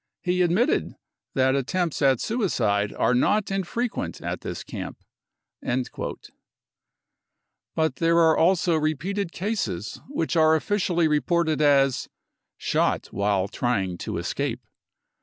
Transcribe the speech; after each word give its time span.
He 0.23 0.41
admitted 0.41 0.95
that 1.35 1.53
attempts 1.55 2.01
at 2.01 2.19
suicide 2.19 2.91
are 2.91 3.13
not 3.13 3.45
infre 3.53 3.87
quent 3.87 4.19
at 4.25 4.41
this 4.41 4.63
camp. 4.63 4.97
55 5.63 6.17
But 7.75 7.97
there 7.97 8.17
are 8.17 8.35
also 8.35 8.75
repeated 8.77 9.31
cases 9.31 10.01
which 10.07 10.35
are 10.35 10.55
officially 10.55 11.07
reported 11.07 11.61
as" 11.61 12.09
shot 12.57 13.09
while 13.11 13.47
trying 13.47 13.99
to 13.99 14.17
escape. 14.17 14.61